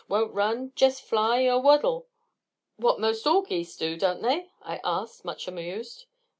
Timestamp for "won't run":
0.07-0.71